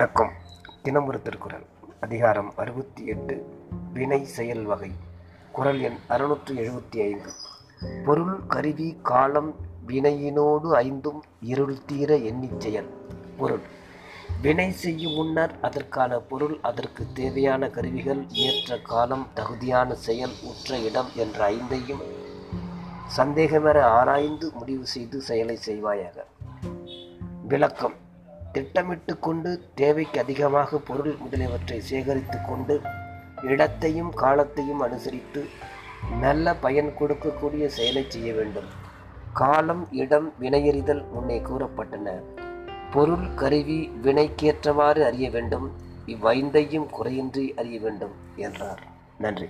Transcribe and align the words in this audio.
வணக்கம். 0.00 0.30
தினமொரு 0.82 1.22
திருக்குறள். 1.22 1.64
அதிகாரம் 2.00 2.52
அறுபத்தி 2.56 3.06
எட்டு 3.06 3.58
வினை 3.92 4.24
செயல் 4.24 4.62
வகை. 4.62 4.90
குறள் 5.52 5.80
எண் 5.80 5.96
அறுநூற்று 6.08 6.54
எழுபத்தி 6.54 7.00
ஐந்து. 7.00 7.32
பொருள் 8.04 8.46
கருவி 8.46 8.98
காலம் 9.02 9.54
வினையினோடு 9.86 10.70
ஐந்தும் 10.70 11.22
இருள் 11.40 11.84
தீர 11.84 12.16
எண்ணிச் 12.16 12.60
செயல். 12.60 12.90
பொருள். 13.36 13.60
வினை 14.42 14.70
செய்யும் 14.70 15.12
முன்னர் 15.12 15.54
அதற்கான 15.60 16.18
பொருள் 16.18 16.58
அதற்கு 16.62 17.06
தேவையான 17.14 17.68
கருவிகள் 17.68 18.28
ஏற்ற 18.28 18.78
காலம் 18.78 19.26
தகுதியான 19.34 19.94
செயல் 19.94 20.32
உற்ற 20.42 20.78
இடம் 20.78 21.08
என்ற 21.14 21.50
ஐந்தையும் 21.50 22.02
சந்தேகமெற 23.06 23.86
ஆராய்ந்து 23.86 24.52
முடிவு 24.52 24.86
செய்து 24.86 25.20
செயலை 25.20 25.58
செய்வாயாக. 25.66 26.24
விளக்கம். 27.48 28.08
திட்டமிட்டு 28.52 29.18
கொண்டு 29.18 29.50
தேவைக்கு 29.74 30.20
அதிகமாக 30.20 30.78
பொருள் 30.78 31.16
முதலியவற்றை 31.16 31.80
சேகரித்து 31.80 32.38
கொண்டு 32.48 32.80
இடத்தையும் 33.42 34.12
காலத்தையும் 34.14 34.80
அனுசரித்து 34.80 35.48
நல்ல 36.20 36.54
பயன் 36.54 36.94
கொடுக்கக்கூடிய 36.98 37.66
செயலை 37.66 38.04
செய்ய 38.08 38.32
வேண்டும். 38.32 38.68
காலம் 39.32 39.88
இடம் 39.90 40.32
வினையறிதல் 40.40 41.02
முன்னே 41.10 41.38
கூறப்பட்டன. 41.38 42.14
பொருள் 42.92 43.34
கருவி 43.34 43.90
வினைக்கேற்றவாறு 44.02 45.04
அறிய 45.04 45.30
வேண்டும். 45.30 45.72
இவ்வைந்தையும் 46.06 46.86
குறையின்றி 47.00 47.54
அறிய 47.54 47.80
வேண்டும் 47.80 48.14
என்றார். 48.36 48.82
நன்றி. 49.18 49.48